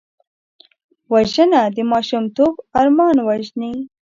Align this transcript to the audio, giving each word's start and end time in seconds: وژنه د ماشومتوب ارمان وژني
وژنه 1.13 1.61
د 1.75 1.77
ماشومتوب 1.91 2.53
ارمان 2.79 3.17
وژني 3.27 3.73